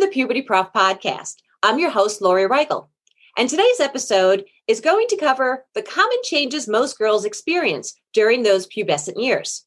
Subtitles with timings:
[0.00, 1.34] The Puberty Prof podcast.
[1.62, 2.88] I'm your host, Lori Reichel.
[3.36, 8.66] And today's episode is going to cover the common changes most girls experience during those
[8.66, 9.66] pubescent years.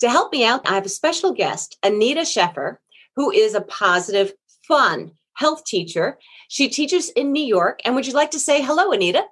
[0.00, 2.80] To help me out, I have a special guest, Anita Scheffer,
[3.14, 4.32] who is a positive,
[4.66, 6.18] fun health teacher.
[6.48, 7.82] She teaches in New York.
[7.84, 9.22] And would you like to say hello, Anita?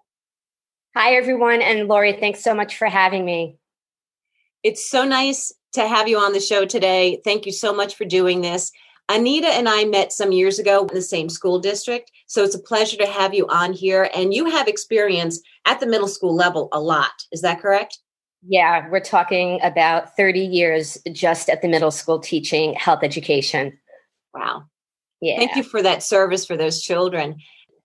[0.95, 1.60] Hi, everyone.
[1.60, 3.57] And Lori, thanks so much for having me.
[4.62, 7.21] It's so nice to have you on the show today.
[7.24, 8.71] Thank you so much for doing this.
[9.10, 12.12] Anita and I met some years ago in the same school district.
[12.29, 14.09] So it's a pleasure to have you on here.
[14.15, 17.24] And you have experience at the middle school level a lot.
[17.32, 17.98] Is that correct?
[18.46, 23.76] Yeah, we're talking about 30 years just at the middle school teaching health education.
[24.32, 24.66] Wow.
[25.20, 25.37] Yeah.
[25.38, 27.37] Thank you for that service for those children.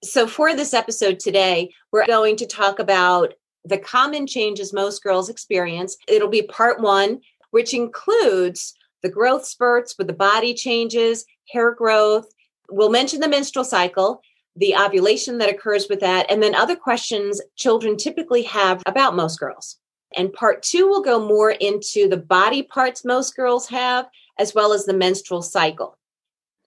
[0.04, 3.34] So, for this episode today, we're going to talk about
[3.66, 5.98] the common changes most girls experience.
[6.08, 7.20] It'll be part one,
[7.50, 8.76] which includes
[9.06, 12.26] the growth spurts with the body changes, hair growth.
[12.72, 14.20] We'll mention the menstrual cycle,
[14.56, 19.40] the ovulation that occurs with that, and then other questions children typically have about most
[19.40, 19.78] girls.
[20.18, 24.08] And part two will go more into the body parts most girls have,
[24.40, 26.00] as well as the menstrual cycle.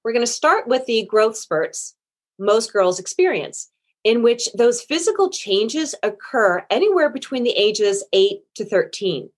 [0.05, 1.97] We're going to start with the growth spurts
[2.39, 3.69] most girls experience,
[4.05, 9.29] in which those physical changes occur anywhere between the ages 8 to 13.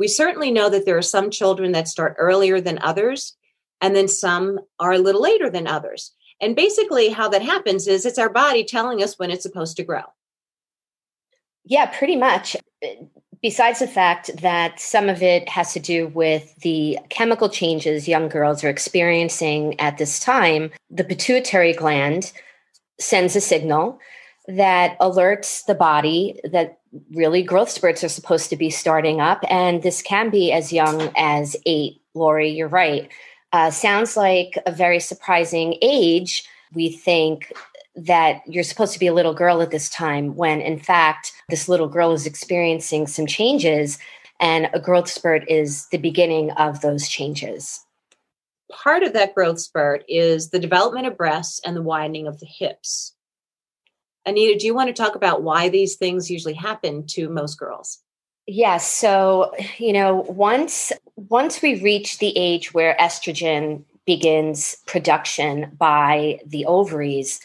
[0.00, 3.36] We certainly know that there are some children that start earlier than others,
[3.82, 6.12] and then some are a little later than others.
[6.40, 9.84] And basically, how that happens is it's our body telling us when it's supposed to
[9.84, 10.04] grow.
[11.66, 12.56] Yeah, pretty much.
[13.42, 18.30] Besides the fact that some of it has to do with the chemical changes young
[18.30, 22.32] girls are experiencing at this time, the pituitary gland
[22.98, 23.98] sends a signal
[24.56, 26.78] that alerts the body that
[27.12, 29.44] really growth spurts are supposed to be starting up.
[29.48, 32.00] And this can be as young as eight.
[32.14, 33.08] Lori, you're right.
[33.52, 36.44] Uh, sounds like a very surprising age.
[36.72, 37.52] We think
[37.96, 41.68] that you're supposed to be a little girl at this time, when in fact, this
[41.68, 43.98] little girl is experiencing some changes,
[44.38, 47.84] and a growth spurt is the beginning of those changes.
[48.70, 52.46] Part of that growth spurt is the development of breasts and the widening of the
[52.46, 53.14] hips.
[54.30, 57.98] Anita, do you want to talk about why these things usually happen to most girls?
[58.46, 58.90] Yes.
[58.90, 66.64] So, you know, once once we reach the age where estrogen begins production by the
[66.66, 67.40] ovaries,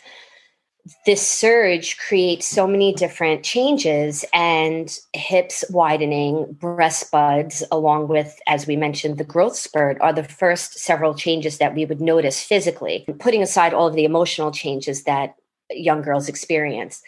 [1.05, 8.67] this surge creates so many different changes and hips widening, breast buds, along with, as
[8.67, 13.05] we mentioned, the growth spurt are the first several changes that we would notice physically,
[13.19, 15.35] putting aside all of the emotional changes that
[15.71, 17.01] young girls experience.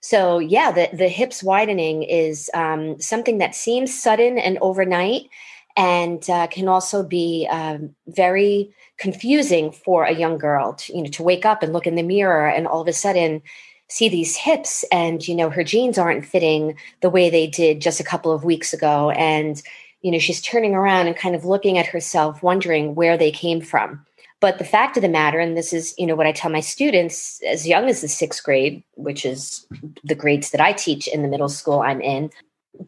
[0.00, 5.28] So yeah, the the hips widening is um, something that seems sudden and overnight,
[5.76, 10.74] and uh, can also be um, very confusing for a young girl.
[10.74, 12.92] To, you know, to wake up and look in the mirror and all of a
[12.92, 13.42] sudden
[13.88, 18.00] see these hips, and you know her jeans aren't fitting the way they did just
[18.00, 19.62] a couple of weeks ago, and
[20.02, 23.60] you know she's turning around and kind of looking at herself, wondering where they came
[23.60, 24.04] from.
[24.40, 26.60] But the fact of the matter, and this is, you know, what I tell my
[26.60, 29.66] students as young as the sixth grade, which is
[30.04, 32.30] the grades that I teach in the middle school I'm in,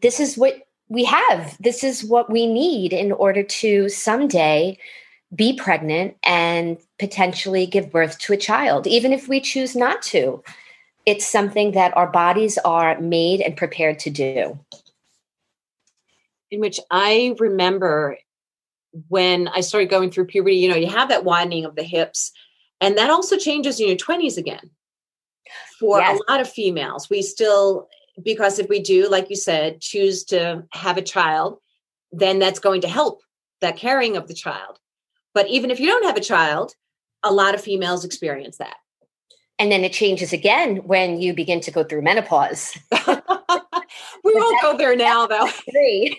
[0.01, 1.57] this is what we have.
[1.59, 4.77] This is what we need in order to someday
[5.33, 10.43] be pregnant and potentially give birth to a child, even if we choose not to.
[11.05, 14.59] It's something that our bodies are made and prepared to do.
[16.49, 18.17] In which I remember
[19.07, 22.31] when I started going through puberty, you know, you have that widening of the hips,
[22.79, 24.69] and that also changes in your 20s again.
[25.79, 26.19] For yes.
[26.19, 27.87] a lot of females, we still,
[28.21, 31.59] because if we do, like you said, choose to have a child,
[32.11, 33.21] then that's going to help
[33.61, 34.79] that carrying of the child.
[35.33, 36.75] But even if you don't have a child,
[37.23, 38.75] a lot of females experience that.
[39.59, 42.75] And then it changes again when you begin to go through menopause.
[43.07, 45.49] we won't go there now, though.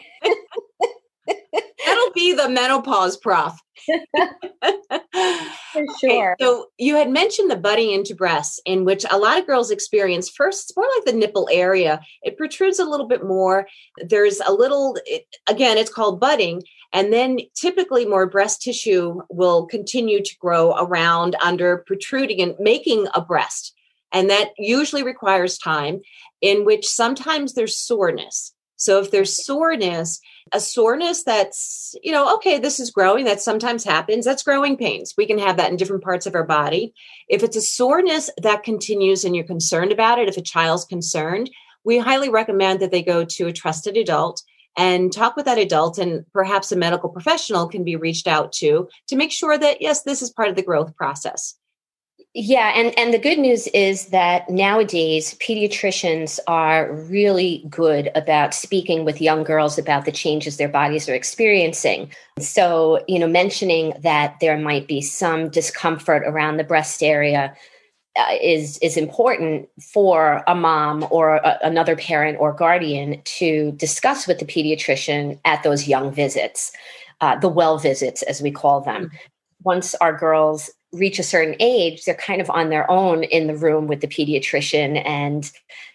[1.85, 3.59] That'll be the menopause prof.
[5.73, 6.33] For sure.
[6.33, 9.71] Okay, so you had mentioned the budding into breasts, in which a lot of girls
[9.71, 10.29] experience.
[10.29, 12.01] First, it's more like the nipple area.
[12.23, 13.67] It protrudes a little bit more.
[13.99, 16.63] There's a little, it, again, it's called budding.
[16.93, 23.09] And then typically more breast tissue will continue to grow around, under, protruding, and making
[23.15, 23.75] a breast.
[24.13, 26.03] And that usually requires time
[26.43, 28.53] in which sometimes there's soreness.
[28.83, 30.19] So if there's soreness,
[30.51, 35.15] a soreness that's, you know, okay, this is growing, that sometimes happens, that's growing pains.
[35.17, 36.93] We can have that in different parts of our body.
[37.29, 41.49] If it's a soreness that continues and you're concerned about it, if a child's concerned,
[41.85, 44.43] we highly recommend that they go to a trusted adult
[44.77, 48.89] and talk with that adult and perhaps a medical professional can be reached out to
[49.07, 51.57] to make sure that yes this is part of the growth process
[52.35, 59.05] yeah and and the good news is that nowadays pediatricians are really good about speaking
[59.05, 64.39] with young girls about the changes their bodies are experiencing so you know mentioning that
[64.41, 67.55] there might be some discomfort around the breast area
[68.15, 74.27] uh, is is important for a mom or a, another parent or guardian to discuss
[74.27, 76.73] with the pediatrician at those young visits,
[77.23, 79.07] uh, the well visits as we call them.
[79.07, 79.17] Mm-hmm.
[79.65, 83.57] Once our girls reach a certain age, they're kind of on their own in the
[83.57, 85.51] room with the pediatrician, and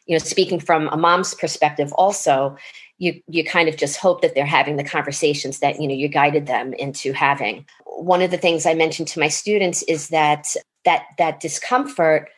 [0.06, 2.58] you know, speaking from a mom's perspective, also.
[3.00, 6.08] You, you kind of just hope that they're having the conversations that you know you
[6.08, 10.56] guided them into having one of the things i mentioned to my students is that
[10.84, 12.30] that that discomfort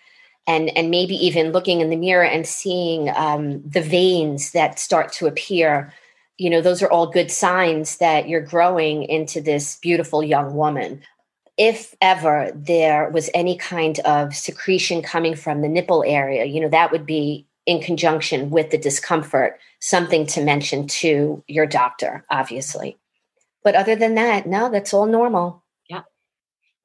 [0.47, 5.13] and and maybe even looking in the mirror and seeing um, the veins that start
[5.13, 5.93] to appear
[6.37, 11.01] you know those are all good signs that you're growing into this beautiful young woman
[11.59, 16.69] if ever there was any kind of secretion coming from the nipple area you know
[16.69, 22.97] that would be in conjunction with the discomfort something to mention to your doctor obviously
[23.63, 26.03] but other than that no that's all normal Yeah.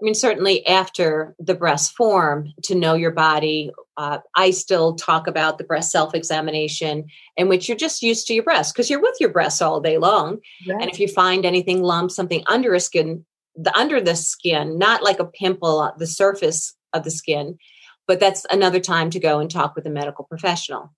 [0.01, 3.71] I mean, certainly after the breast form, to know your body.
[3.97, 7.07] Uh, I still talk about the breast self examination,
[7.37, 9.99] in which you're just used to your breast because you're with your breasts all day
[9.99, 10.41] long.
[10.81, 13.25] And if you find anything lump, something under a skin,
[13.57, 17.59] the under the skin, not like a pimple, uh, the surface of the skin,
[18.07, 20.93] but that's another time to go and talk with a medical professional.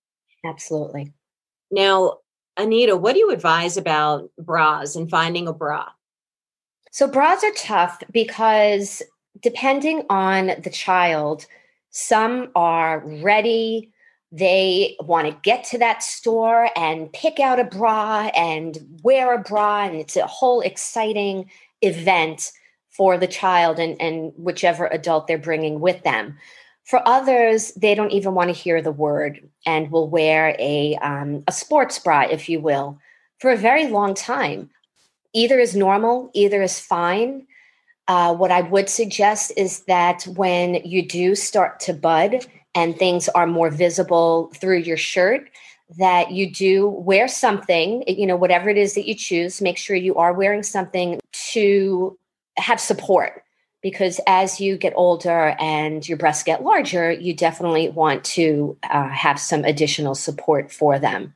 [0.44, 1.12] Absolutely.
[1.70, 2.18] Now,
[2.56, 5.88] Anita, what do you advise about bras and finding a bra?
[6.90, 9.02] So bras are tough because
[9.42, 11.46] depending on the child,
[11.90, 13.92] some are ready.
[14.32, 19.42] They want to get to that store and pick out a bra and wear a
[19.42, 21.50] bra, and it's a whole exciting
[21.82, 22.52] event
[22.90, 26.38] for the child and, and whichever adult they're bringing with them.
[26.84, 31.42] For others, they don't even want to hear the word and will wear a, um,
[31.48, 32.98] a sports bra, if you will,
[33.40, 34.70] for a very long time
[35.36, 37.46] either is normal, either is fine.
[38.08, 43.28] Uh, what I would suggest is that when you do start to bud and things
[43.30, 45.50] are more visible through your shirt,
[45.98, 49.94] that you do wear something, you know, whatever it is that you choose, make sure
[49.94, 51.20] you are wearing something
[51.52, 52.18] to
[52.56, 53.42] have support.
[53.82, 59.08] Because as you get older and your breasts get larger, you definitely want to uh,
[59.08, 61.34] have some additional support for them.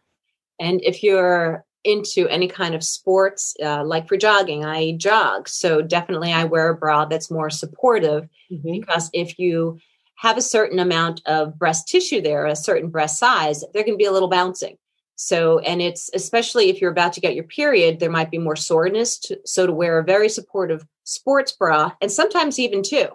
[0.59, 5.49] And if you're into any kind of sports, uh, like for jogging, I jog.
[5.49, 8.73] So definitely I wear a bra that's more supportive mm-hmm.
[8.73, 9.79] because if you
[10.17, 14.05] have a certain amount of breast tissue there, a certain breast size, there can be
[14.05, 14.77] a little bouncing.
[15.23, 18.57] So, and it's especially if you're about to get your period, there might be more
[18.57, 19.19] soreness.
[19.19, 23.07] To, so, to wear a very supportive sports bra, and sometimes even two,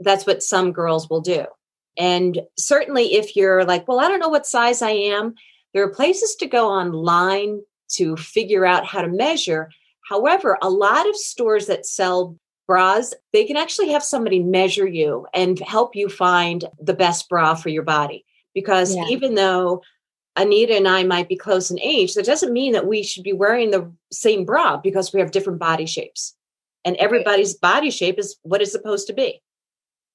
[0.00, 1.44] that's what some girls will do.
[1.98, 5.34] And certainly, if you're like, well, I don't know what size I am,
[5.74, 7.60] there are places to go online
[7.96, 9.68] to figure out how to measure.
[10.08, 15.26] However, a lot of stores that sell bras, they can actually have somebody measure you
[15.34, 18.24] and help you find the best bra for your body.
[18.54, 19.04] Because yeah.
[19.10, 19.82] even though
[20.36, 23.32] Anita and I might be close in age, that doesn't mean that we should be
[23.32, 26.34] wearing the same bra because we have different body shapes.
[26.84, 29.40] And everybody's body shape is what it's supposed to be.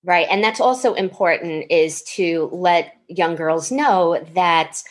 [0.03, 0.27] Right.
[0.29, 4.81] And that's also important is to let young girls know that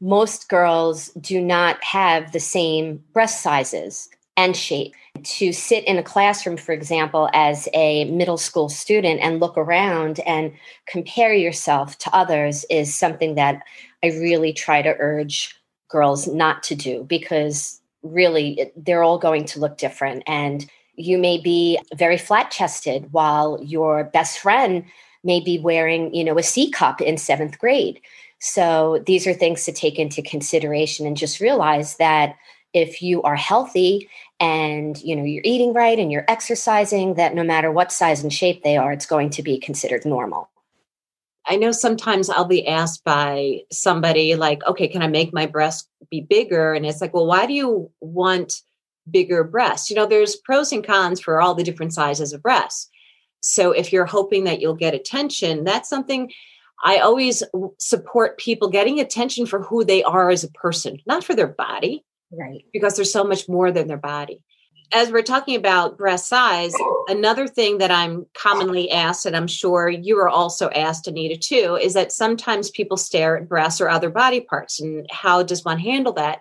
[0.00, 4.94] most girls do not have the same breast sizes and shape.
[5.22, 10.20] To sit in a classroom, for example, as a middle school student and look around
[10.20, 10.52] and
[10.86, 13.62] compare yourself to others is something that
[14.02, 15.56] I really try to urge
[15.88, 20.22] girls not to do because really they're all going to look different.
[20.26, 24.84] And you may be very flat chested while your best friend
[25.24, 28.00] may be wearing, you know, a C cup in seventh grade.
[28.40, 32.36] So these are things to take into consideration and just realize that
[32.72, 34.08] if you are healthy
[34.40, 38.32] and you know you're eating right and you're exercising that no matter what size and
[38.32, 40.50] shape they are it's going to be considered normal.
[41.46, 45.88] I know sometimes I'll be asked by somebody like, okay, can I make my breast
[46.10, 46.74] be bigger?
[46.74, 48.52] And it's like, well, why do you want
[49.10, 49.90] bigger breasts.
[49.90, 52.88] You know, there's pros and cons for all the different sizes of breasts.
[53.40, 56.30] So if you're hoping that you'll get attention, that's something
[56.84, 57.42] I always
[57.78, 62.04] support people getting attention for who they are as a person, not for their body.
[62.30, 62.64] Right.
[62.72, 64.42] Because there's so much more than their body.
[64.90, 66.72] As we're talking about breast size,
[67.08, 71.78] another thing that I'm commonly asked, and I'm sure you are also asked, Anita, too,
[71.80, 74.80] is that sometimes people stare at breasts or other body parts.
[74.80, 76.38] And how does one handle that?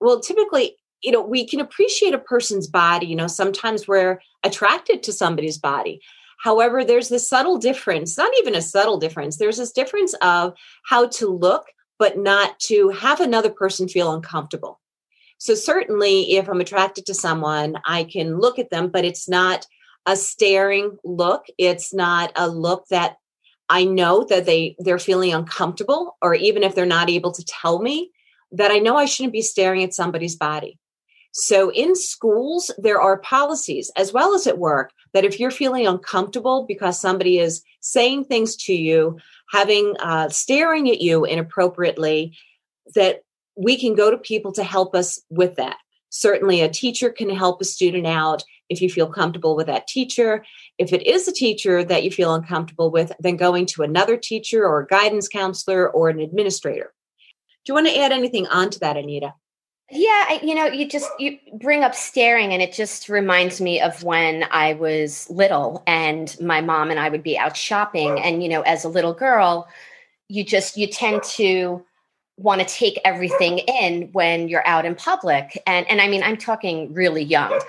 [0.00, 3.06] Well, typically, you know, we can appreciate a person's body.
[3.06, 6.00] You know, sometimes we're attracted to somebody's body.
[6.38, 10.54] However, there's this subtle difference, not even a subtle difference, there's this difference of
[10.84, 11.64] how to look,
[11.98, 14.80] but not to have another person feel uncomfortable.
[15.38, 19.66] So, certainly, if I'm attracted to someone, I can look at them, but it's not
[20.06, 21.46] a staring look.
[21.58, 23.16] It's not a look that
[23.68, 27.80] I know that they they're feeling uncomfortable, or even if they're not able to tell
[27.80, 28.10] me,
[28.52, 30.78] that I know I shouldn't be staring at somebody's body.
[31.32, 35.84] So in schools, there are policies as well as at work that if you're feeling
[35.84, 39.18] uncomfortable because somebody is saying things to you,
[39.50, 42.36] having uh, staring at you inappropriately,
[42.94, 43.23] that
[43.56, 45.76] we can go to people to help us with that.
[46.10, 50.44] Certainly, a teacher can help a student out if you feel comfortable with that teacher.
[50.78, 54.64] If it is a teacher that you feel uncomfortable with, then going to another teacher
[54.64, 56.92] or a guidance counselor or an administrator.
[57.64, 59.34] Do you want to add anything onto that, Anita?
[59.90, 64.02] Yeah, you know, you just you bring up staring, and it just reminds me of
[64.02, 68.48] when I was little, and my mom and I would be out shopping, and you
[68.48, 69.68] know, as a little girl,
[70.28, 71.84] you just you tend to
[72.36, 76.36] want to take everything in when you're out in public, and and I mean, I'm
[76.36, 77.60] talking really young,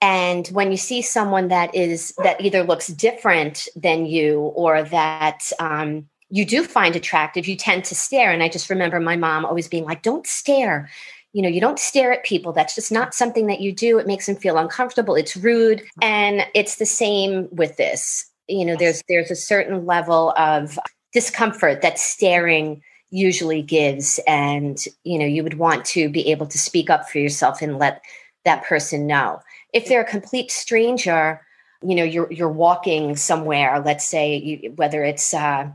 [0.00, 5.50] and when you see someone that is that either looks different than you or that
[5.58, 8.30] um, you do find attractive, you tend to stare.
[8.32, 10.88] And I just remember my mom always being like, "Don't stare."
[11.32, 12.52] you know you don't stare at people.
[12.52, 13.98] That's just not something that you do.
[13.98, 15.14] It makes them feel uncomfortable.
[15.14, 15.82] It's rude.
[16.02, 18.28] And it's the same with this.
[18.48, 20.78] You know there's there's a certain level of
[21.12, 26.58] discomfort that staring usually gives and you know you would want to be able to
[26.58, 28.02] speak up for yourself and let
[28.44, 29.40] that person know.
[29.72, 31.40] If they're a complete stranger
[31.82, 35.70] you know you're you're walking somewhere let's say you, whether it's uh,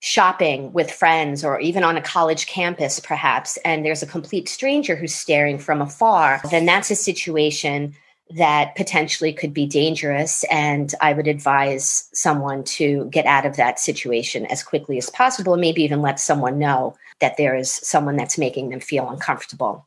[0.00, 4.96] shopping with friends or even on a college campus, perhaps, and there's a complete stranger
[4.96, 7.94] who's staring from afar, then that's a situation
[8.36, 10.44] that potentially could be dangerous.
[10.44, 15.54] And I would advise someone to get out of that situation as quickly as possible,
[15.54, 19.86] and maybe even let someone know that there is someone that's making them feel uncomfortable.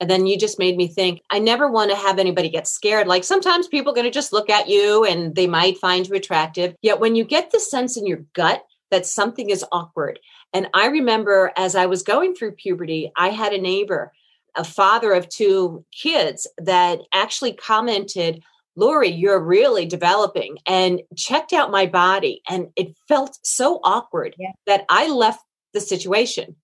[0.00, 3.06] And then you just made me think, I never want to have anybody get scared.
[3.06, 6.14] Like sometimes people are going to just look at you and they might find you
[6.14, 6.74] attractive.
[6.80, 10.18] Yet when you get the sense in your gut that something is awkward.
[10.52, 14.12] And I remember as I was going through puberty, I had a neighbor,
[14.56, 18.42] a father of two kids, that actually commented,
[18.76, 22.42] Lori, you're really developing and checked out my body.
[22.48, 24.52] And it felt so awkward yeah.
[24.66, 25.42] that I left
[25.72, 26.56] the situation.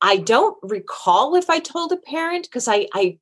[0.00, 3.18] I don't recall if I told a parent because I, I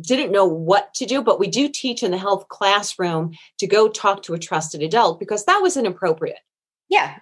[0.00, 3.88] didn't know what to do, but we do teach in the health classroom to go
[3.88, 6.38] talk to a trusted adult because that was inappropriate.
[6.88, 7.16] Yeah,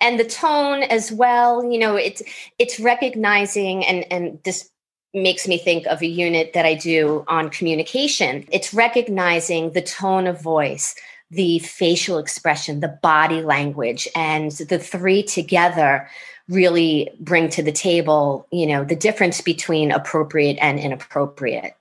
[0.00, 2.22] and the tone as well you know it's
[2.58, 4.70] it's recognizing and and this
[5.14, 8.44] makes me think of a unit that i do on communication.
[8.50, 10.94] It's recognizing the tone of voice
[11.30, 16.08] the facial expression the body language and the three together
[16.48, 21.74] really bring to the table you know the difference between appropriate and inappropriate.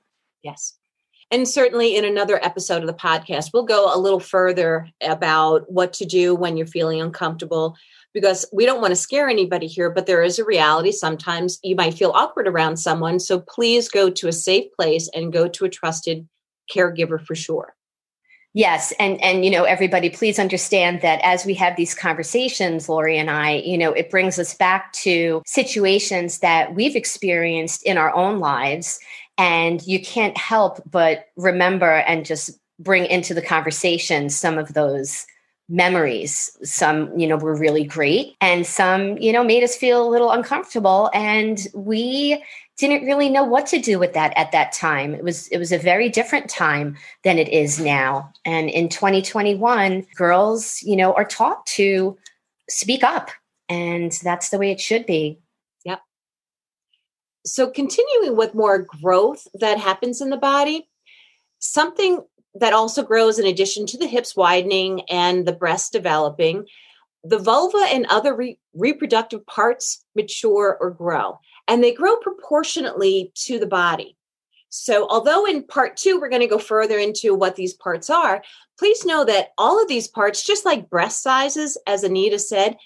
[0.44, 0.76] Yes.
[1.32, 5.92] And certainly in another episode of the podcast, we'll go a little further about what
[5.94, 7.76] to do when you're feeling uncomfortable
[8.14, 10.92] because we don't want to scare anybody here, but there is a reality.
[10.92, 13.20] Sometimes you might feel awkward around someone.
[13.20, 16.28] So please go to a safe place and go to a trusted
[16.74, 17.76] caregiver for sure.
[18.56, 23.18] Yes, and and you know everybody please understand that as we have these conversations Lori
[23.18, 28.14] and I, you know, it brings us back to situations that we've experienced in our
[28.14, 29.00] own lives
[29.40, 35.26] and you can't help but remember and just bring into the conversation some of those
[35.70, 36.58] memories.
[36.64, 40.32] Some you know were really great and some you know made us feel a little
[40.32, 42.44] uncomfortable and we
[42.78, 45.16] didn't really know what to do with that at that time.
[45.16, 48.32] It was it was a very different time than it is now.
[48.46, 52.18] And in 2021 girls you know are taught to
[52.70, 53.30] speak up
[53.70, 55.40] and that's the way it should be.
[55.86, 56.02] Yep.
[57.46, 60.88] so continuing with more growth that happens in the body
[61.60, 62.22] something
[62.56, 66.66] that also grows in addition to the hips widening and the breast developing
[67.24, 73.60] the vulva and other re- reproductive parts mature or grow and they grow proportionately to
[73.60, 74.18] the body
[74.70, 78.44] So, although in part two, we're going to go further into what these parts are,
[78.80, 82.78] please know that all of these parts, just like breast sizes, as Anita said,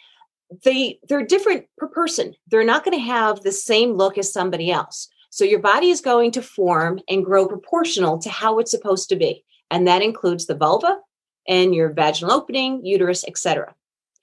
[0.64, 2.34] they they're different per person.
[2.50, 5.08] They're not going to have the same look as somebody else.
[5.30, 9.16] So your body is going to form and grow proportional to how it's supposed to
[9.16, 9.46] be.
[9.72, 11.00] And that includes the vulva
[11.48, 13.74] and your vaginal opening, uterus, etc.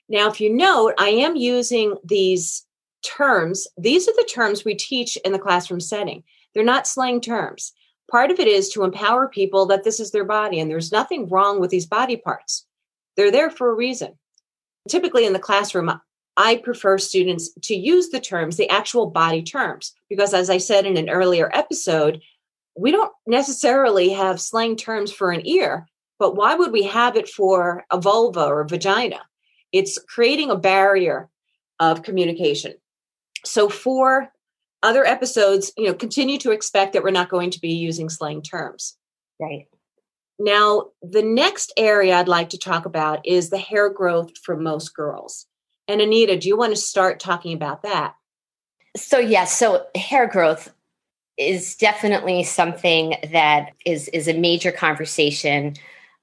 [0.09, 2.67] Now, if you note, I am using these
[3.05, 3.67] terms.
[3.77, 6.23] These are the terms we teach in the classroom setting.
[6.53, 7.73] They're not slang terms.
[8.11, 11.29] Part of it is to empower people that this is their body and there's nothing
[11.29, 12.67] wrong with these body parts.
[13.17, 14.19] They're there for a reason.
[14.89, 15.91] Typically in the classroom,
[16.37, 20.85] I prefer students to use the terms, the actual body terms, because as I said
[20.85, 22.21] in an earlier episode,
[22.77, 25.87] we don't necessarily have slang terms for an ear,
[26.19, 29.21] but why would we have it for a vulva or vagina?
[29.73, 31.29] It's creating a barrier
[31.81, 32.75] of communication.
[33.45, 34.31] So for
[34.83, 38.43] other episodes, you know, continue to expect that we're not going to be using slang
[38.43, 38.97] terms.
[39.41, 39.67] Right.
[40.39, 44.95] Now, the next area I'd like to talk about is the hair growth for most
[44.95, 45.47] girls.
[45.87, 48.15] And Anita, do you want to start talking about that?
[48.97, 50.73] So, yes, so hair growth
[51.37, 55.75] is definitely something that is is a major conversation,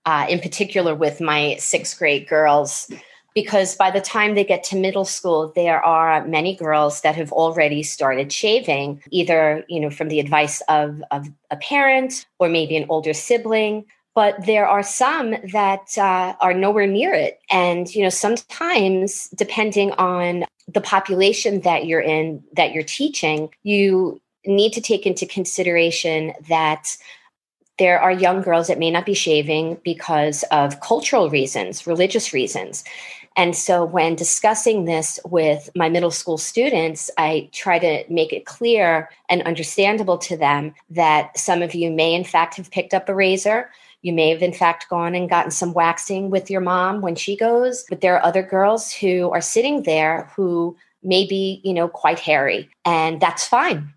[0.06, 2.92] uh, in particular with my sixth grade girls
[3.34, 7.32] because by the time they get to middle school there are many girls that have
[7.32, 12.76] already started shaving either you know from the advice of, of a parent or maybe
[12.76, 13.86] an older sibling.
[14.14, 17.40] But there are some that uh, are nowhere near it.
[17.50, 24.22] And you know sometimes depending on the population that you're in that you're teaching you
[24.46, 26.98] need to take into consideration that
[27.80, 32.84] there are young girls that may not be shaving because of cultural reasons, religious reasons.
[33.38, 38.46] And so when discussing this with my middle school students, I try to make it
[38.46, 43.08] clear and understandable to them that some of you may, in fact, have picked up
[43.08, 43.70] a razor.
[44.02, 47.38] You may have, in fact, gone and gotten some waxing with your mom when she
[47.38, 51.88] goes, but there are other girls who are sitting there who may be, you know,
[51.88, 53.94] quite hairy, and that's fine.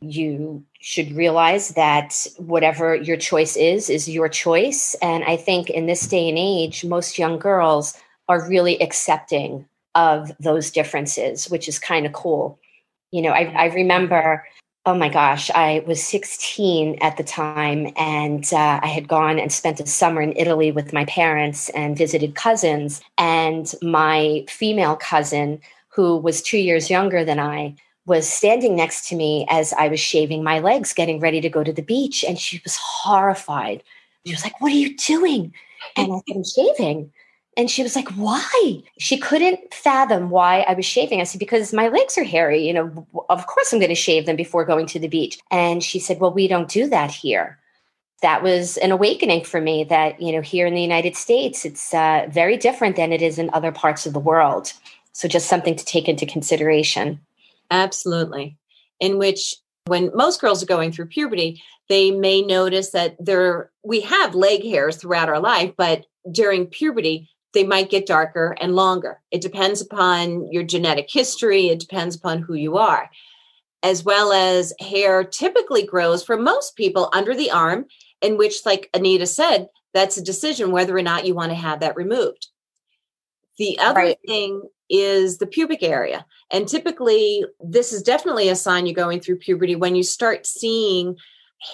[0.00, 4.94] You should realize that whatever your choice is, is your choice.
[5.02, 7.94] And I think in this day and age, most young girls
[8.28, 12.58] are really accepting of those differences, which is kind of cool.
[13.10, 14.46] You know, I, I, remember,
[14.86, 19.50] oh my gosh, I was 16 at the time, and uh, I had gone and
[19.50, 23.00] spent a summer in Italy with my parents and visited cousins.
[23.16, 27.74] And my female cousin, who was two years younger than I,
[28.08, 31.62] was standing next to me as I was shaving my legs, getting ready to go
[31.62, 32.24] to the beach.
[32.26, 33.84] And she was horrified.
[34.26, 35.54] She was like, What are you doing?
[35.96, 37.12] And I said, I'm shaving.
[37.58, 38.82] And she was like, why?
[39.00, 41.20] She couldn't fathom why I was shaving.
[41.20, 42.64] I said, because my legs are hairy.
[42.64, 45.40] You know, of course I'm going to shave them before going to the beach.
[45.50, 47.58] And she said, well, we don't do that here.
[48.22, 51.92] That was an awakening for me that, you know, here in the United States, it's
[51.92, 54.72] uh, very different than it is in other parts of the world.
[55.12, 57.20] So just something to take into consideration.
[57.70, 58.56] Absolutely.
[59.00, 64.00] In which when most girls are going through puberty, they may notice that there we
[64.02, 69.20] have leg hairs throughout our life, but during puberty, they might get darker and longer.
[69.30, 73.10] It depends upon your genetic history, it depends upon who you are.
[73.82, 77.86] As well as hair typically grows for most people under the arm,
[78.20, 81.80] in which, like Anita said, that's a decision whether or not you want to have
[81.80, 82.48] that removed.
[83.56, 84.18] The other right.
[84.26, 86.24] thing is the pubic area.
[86.50, 91.16] And typically, this is definitely a sign you're going through puberty when you start seeing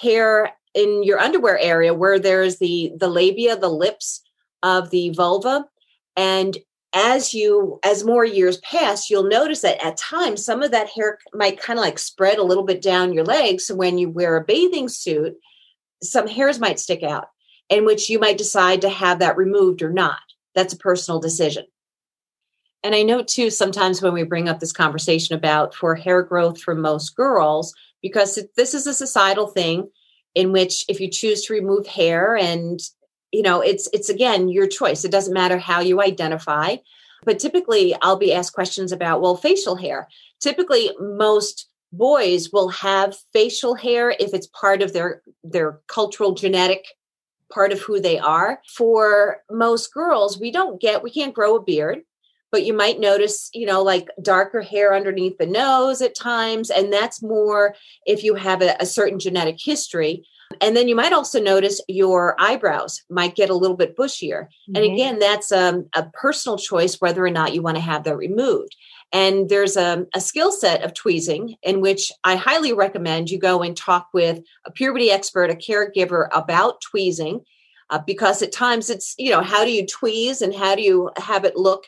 [0.00, 4.22] hair in your underwear area where there's the the labia, the lips
[4.62, 5.64] of the vulva.
[6.16, 6.56] And
[6.94, 11.18] as you as more years pass you'll notice that at times some of that hair
[11.32, 14.36] might kind of like spread a little bit down your legs so when you wear
[14.36, 15.34] a bathing suit
[16.02, 17.26] some hairs might stick out
[17.68, 20.20] in which you might decide to have that removed or not
[20.54, 21.64] that's a personal decision
[22.84, 26.60] and i know too sometimes when we bring up this conversation about for hair growth
[26.60, 29.88] for most girls because this is a societal thing
[30.34, 32.80] in which if you choose to remove hair and
[33.32, 35.04] you know it's it's again your choice.
[35.04, 36.76] It doesn't matter how you identify.
[37.24, 40.08] But typically i'll be asked questions about well facial hair.
[40.40, 46.84] Typically most boys will have facial hair if it's part of their their cultural genetic
[47.52, 48.60] part of who they are.
[48.68, 52.02] For most girls we don't get we can't grow a beard
[52.54, 56.92] but you might notice you know like darker hair underneath the nose at times and
[56.92, 57.74] that's more
[58.06, 60.24] if you have a, a certain genetic history
[60.60, 64.44] And then you might also notice your eyebrows might get a little bit bushier.
[64.44, 64.76] Mm-hmm.
[64.76, 68.16] And again, that's um, a personal choice whether or not you want to have that
[68.16, 68.76] removed.
[69.12, 73.62] And there's a, a skill set of tweezing in which I highly recommend you go
[73.62, 77.40] and talk with a puberty expert, a caregiver about tweezing,
[77.90, 81.10] uh, because at times it's, you know, how do you tweeze and how do you
[81.16, 81.84] have it look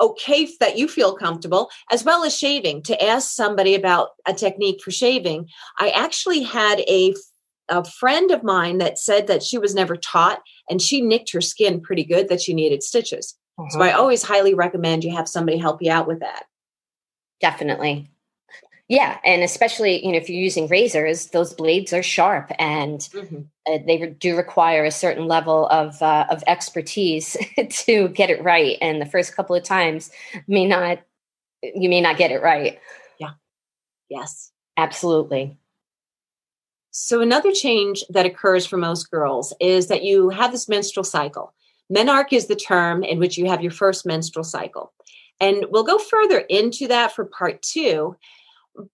[0.00, 2.82] okay that you feel comfortable, as well as shaving.
[2.82, 7.14] To ask somebody about a technique for shaving, I actually had a
[7.70, 11.40] a friend of mine that said that she was never taught and she nicked her
[11.42, 13.36] skin pretty good that she needed stitches.
[13.58, 13.68] Uh-huh.
[13.70, 14.00] So I mm-hmm.
[14.00, 16.44] always highly recommend you have somebody help you out with that.
[17.40, 18.10] Definitely.
[18.88, 23.40] Yeah, and especially you know if you're using razors, those blades are sharp, and mm-hmm.
[23.70, 27.36] uh, they do require a certain level of uh, of expertise
[27.70, 28.78] to get it right.
[28.80, 30.10] And the first couple of times
[30.46, 31.00] may not
[31.62, 32.78] you may not get it right.
[33.18, 33.32] Yeah.
[34.08, 34.52] Yes.
[34.76, 35.58] Absolutely.
[36.90, 41.52] So another change that occurs for most girls is that you have this menstrual cycle.
[41.92, 44.92] Menarche is the term in which you have your first menstrual cycle.
[45.40, 48.16] And we'll go further into that for part two.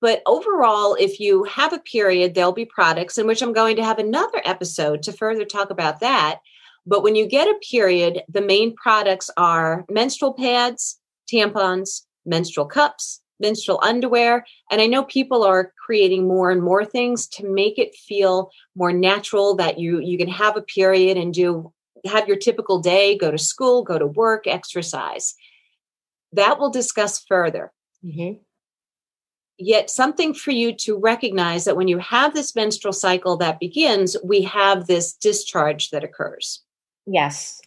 [0.00, 3.84] But overall, if you have a period, there'll be products in which I'm going to
[3.84, 6.40] have another episode to further talk about that.
[6.86, 10.98] But when you get a period, the main products are menstrual pads,
[11.32, 14.44] tampons, menstrual cups, menstrual underwear.
[14.70, 18.92] And I know people are creating more and more things to make it feel more
[18.92, 21.72] natural that you you can have a period and do
[22.06, 25.34] have your typical day, go to school, go to work, exercise.
[26.32, 27.72] That we'll discuss further.
[28.04, 28.42] Mm-hmm.
[29.58, 34.16] Yet, something for you to recognize that when you have this menstrual cycle that begins,
[34.24, 36.62] we have this discharge that occurs.
[37.06, 37.60] Yes.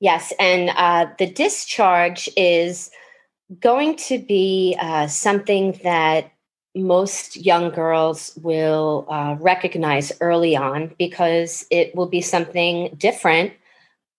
[0.00, 0.32] Yes.
[0.38, 2.90] And uh, the discharge is
[3.60, 6.32] going to be uh, something that
[6.74, 13.52] most young girls will uh, recognize early on because it will be something different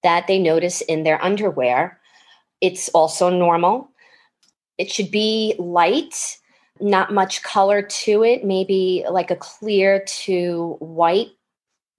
[0.04, 2.00] that they notice in their underwear.
[2.62, 3.90] It's also normal.
[4.78, 6.38] It should be light,
[6.80, 11.30] not much color to it, maybe like a clear to white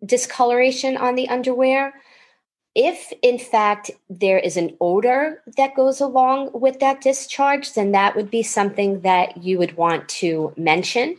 [0.04, 1.94] discoloration on the underwear.
[2.74, 8.16] If in fact there is an odor that goes along with that discharge, then that
[8.16, 11.16] would be something that you would want to mention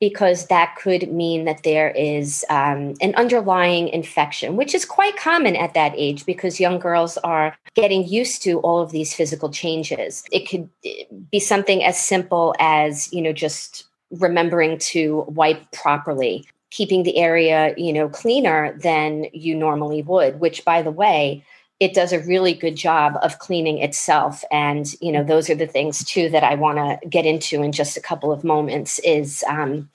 [0.00, 5.56] because that could mean that there is um, an underlying infection, which is quite common
[5.56, 10.22] at that age because young girls are getting used to all of these physical changes.
[10.30, 16.46] It could eh, be something as simple as, you know, just remembering to wipe properly
[16.70, 21.44] keeping the area you know cleaner than you normally would which by the way
[21.80, 24.44] it does a really good job of cleaning itself.
[24.50, 27.72] And you know those are the things too that i want to get into in
[27.72, 29.88] just a couple of moments is um,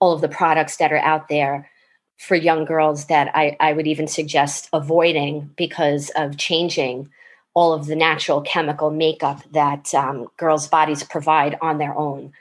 [0.00, 1.68] all of the products that are out there
[2.18, 7.08] for young girls that I, I would even suggest avoiding because of changing
[7.54, 12.32] all of the natural chemical makeup that um, girls' bodies provide on their own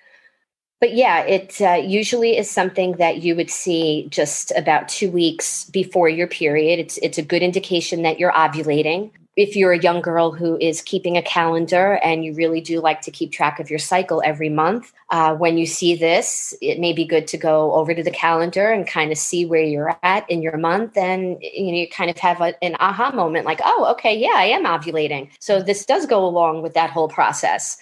[0.80, 5.66] but yeah, it uh, usually is something that you would see just about two weeks
[5.66, 6.80] before your period.
[6.80, 9.12] It's it's a good indication that you're ovulating.
[9.36, 13.00] If you're a young girl who is keeping a calendar and you really do like
[13.02, 16.92] to keep track of your cycle every month, uh, when you see this, it may
[16.92, 20.30] be good to go over to the calendar and kind of see where you're at
[20.30, 23.62] in your month, and you know you kind of have a, an aha moment, like,
[23.64, 25.30] oh, okay, yeah, I am ovulating.
[25.40, 27.78] So this does go along with that whole process.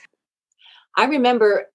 [0.95, 1.67] I remember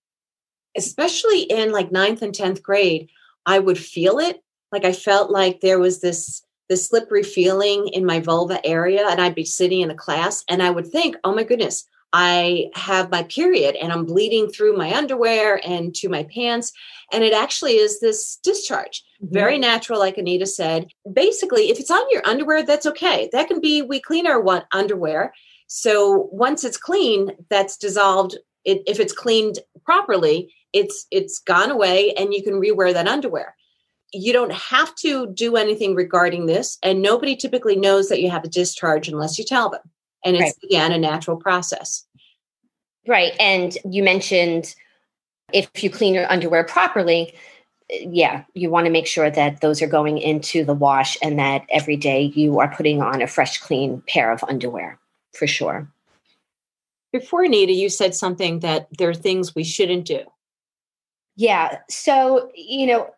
[0.76, 3.10] especially in like ninth and 10th grade,
[3.46, 4.42] I would feel it.
[4.70, 9.20] Like I felt like there was this this slippery feeling in my vulva area, and
[9.20, 13.10] I'd be sitting in a class and I would think, oh my goodness, I have
[13.10, 16.72] my period and I'm bleeding through my underwear and to my pants.
[17.12, 19.02] And it actually is this discharge.
[19.22, 19.34] Mm-hmm.
[19.34, 20.88] Very natural, like Anita said.
[21.10, 23.30] Basically, if it's on your underwear, that's okay.
[23.32, 25.32] That can be, we clean our underwear.
[25.66, 28.36] So once it's clean, that's dissolved.
[28.64, 33.54] It, if it's cleaned properly, it's it's gone away and you can rewear that underwear.
[34.12, 38.44] You don't have to do anything regarding this and nobody typically knows that you have
[38.44, 39.82] a discharge unless you tell them.
[40.24, 40.54] And it's right.
[40.64, 42.06] again a natural process.
[43.06, 44.74] Right and you mentioned
[45.52, 47.34] if you clean your underwear properly
[47.90, 51.66] yeah you want to make sure that those are going into the wash and that
[51.68, 54.98] every day you are putting on a fresh clean pair of underwear
[55.34, 55.88] for sure.
[57.12, 60.20] Before anita you said something that there are things we shouldn't do
[61.36, 61.78] yeah.
[61.88, 63.14] So, you know,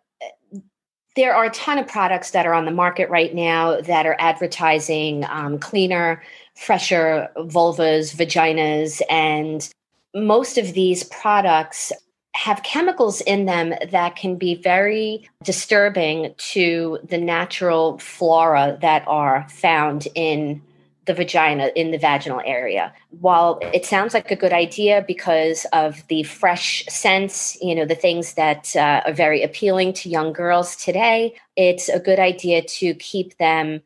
[1.17, 4.17] there are a ton of products that are on the market right now that are
[4.19, 6.23] advertising um, cleaner,
[6.57, 9.69] fresher vulvas, vaginas, and
[10.15, 11.93] most of these products
[12.35, 19.47] have chemicals in them that can be very disturbing to the natural flora that are
[19.49, 20.61] found in
[21.07, 22.93] the vagina in the vaginal area.
[23.21, 27.95] While it sounds like a good idea because of the fresh scents, you know, the
[27.95, 32.95] things that uh, are very appealing to young girls today, it's a good idea to
[32.95, 33.83] keep them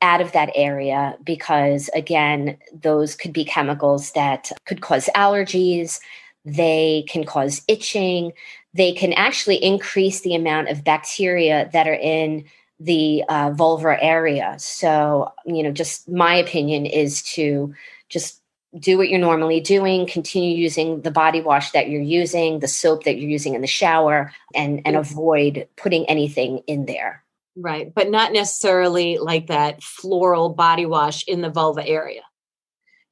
[0.00, 6.00] out of that area because, again, those could be chemicals that could cause allergies,
[6.44, 8.32] they can cause itching,
[8.74, 12.44] they can actually increase the amount of bacteria that are in
[12.84, 14.56] the uh, vulvar area.
[14.58, 17.74] So, you know, just my opinion is to
[18.08, 18.40] just
[18.78, 23.04] do what you're normally doing, continue using the body wash that you're using, the soap
[23.04, 27.22] that you're using in the shower, and, and avoid putting anything in there.
[27.54, 27.94] Right.
[27.94, 32.22] But not necessarily like that floral body wash in the vulva area.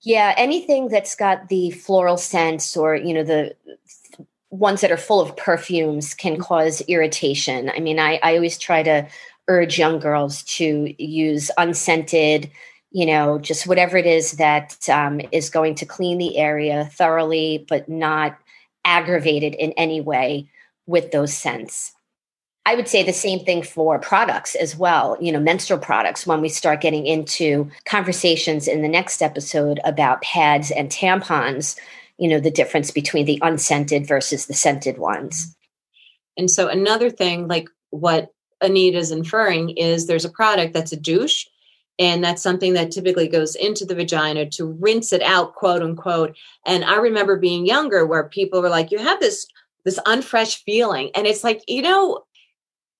[0.03, 3.55] Yeah, anything that's got the floral scents or, you know, the
[4.49, 6.43] ones that are full of perfumes can mm-hmm.
[6.43, 7.71] cause irritation.
[7.71, 9.07] I mean, I, I always try to
[9.49, 12.51] urge young girls to use unscented,
[12.91, 17.65] you know, just whatever it is that um, is going to clean the area thoroughly,
[17.69, 18.39] but not
[18.85, 20.49] aggravated in any way
[20.87, 21.93] with those scents.
[22.67, 26.41] I would say the same thing for products as well, you know, menstrual products when
[26.41, 31.77] we start getting into conversations in the next episode about pads and tampons,
[32.19, 35.57] you know, the difference between the unscented versus the scented ones.
[36.37, 38.31] And so another thing like what
[38.63, 41.47] Anita's inferring is there's a product that's a douche,
[41.99, 46.37] and that's something that typically goes into the vagina to rinse it out, quote unquote.
[46.67, 49.47] And I remember being younger where people were like, you have this
[49.85, 51.11] this unfresh feeling.
[51.15, 52.25] And it's like, you know,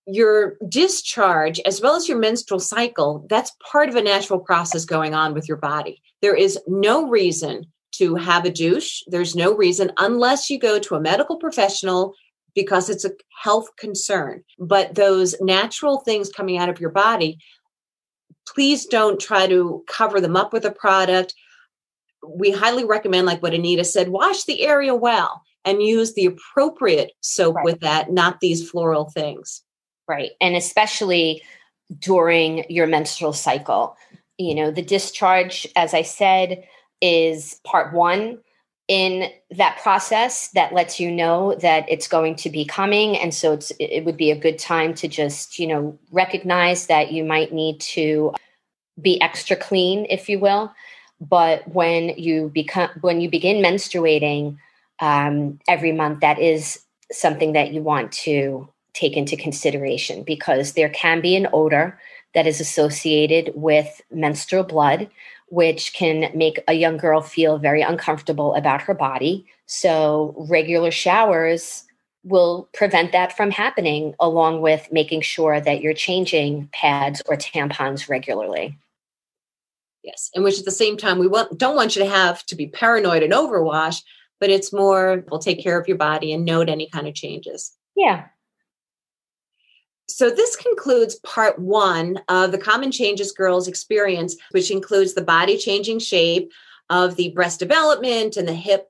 [0.07, 5.15] your discharge as well as your menstrual cycle, that's part of a natural process going
[5.15, 6.03] on with your body.
[6.23, 9.03] There is no reason to have a douche.
[9.07, 12.15] There's no reason unless you go to a medical professional
[12.55, 14.43] because it's a health concern.
[14.59, 17.39] But those natural things coming out of your body,
[18.47, 21.35] please don't try to cover them up with a product.
[22.27, 27.13] We highly recommend, like what Anita said, wash the area well and use the appropriate
[27.21, 27.65] soap right.
[27.65, 29.63] with that, not these floral things.
[30.09, 30.33] Right.
[30.41, 31.43] And especially
[31.99, 33.97] during your menstrual cycle.
[34.39, 36.65] You know, the discharge, as I said,
[37.01, 38.39] is part one
[38.91, 43.17] in that process that lets you know that it's going to be coming.
[43.17, 47.13] And so it's it would be a good time to just you know recognize that
[47.13, 48.35] you might need to
[49.01, 50.75] be extra clean if you will.
[51.21, 54.59] But when you become when you begin menstruating
[54.99, 60.89] um, every month that is something that you want to take into consideration because there
[60.89, 61.97] can be an odor
[62.35, 65.09] that is associated with menstrual blood
[65.51, 69.47] which can make a young girl feel very uncomfortable about her body.
[69.67, 71.85] So, regular showers
[72.23, 78.09] will prevent that from happening, along with making sure that you're changing pads or tampons
[78.09, 78.79] regularly.
[80.03, 82.57] Yes, and which at the same time, we want, don't want you to have to
[82.57, 84.03] be paranoid and overwash,
[84.39, 87.73] but it's more, we'll take care of your body and note any kind of changes.
[87.97, 88.27] Yeah,
[90.11, 95.57] so, this concludes part one of the Common Changes Girls experience, which includes the body
[95.57, 96.53] changing shape
[96.91, 98.89] of the breast development and the hip,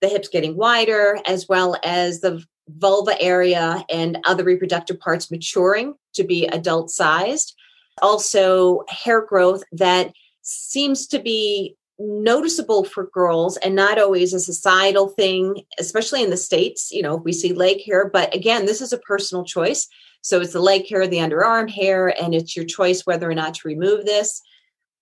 [0.00, 5.94] the hips getting wider, as well as the vulva area and other reproductive parts maturing
[6.14, 7.54] to be adult sized.
[8.00, 15.08] Also, hair growth that seems to be noticeable for girls and not always a societal
[15.08, 16.90] thing, especially in the States.
[16.90, 19.88] You know, we see leg hair, but again, this is a personal choice.
[20.20, 23.54] So it's the leg hair, the underarm hair, and it's your choice whether or not
[23.54, 24.42] to remove this.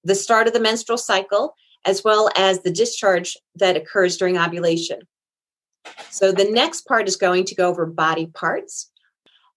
[0.05, 5.01] The start of the menstrual cycle, as well as the discharge that occurs during ovulation.
[6.11, 8.90] So the next part is going to go over body parts.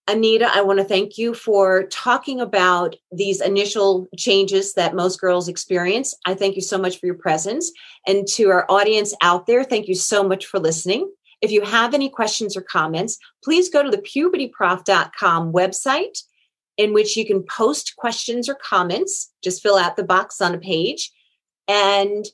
[0.09, 5.47] Anita, I want to thank you for talking about these initial changes that most girls
[5.47, 6.13] experience.
[6.25, 7.71] I thank you so much for your presence.
[8.05, 11.09] And to our audience out there, thank you so much for listening.
[11.41, 16.23] If you have any questions or comments, please go to the pubertyprof.com website
[16.77, 19.31] in which you can post questions or comments.
[19.41, 21.11] Just fill out the box on a page.
[21.67, 22.25] And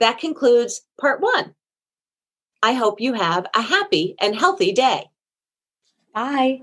[0.00, 1.54] that concludes part one.
[2.62, 5.10] I hope you have a happy and healthy day.
[6.14, 6.62] Bye.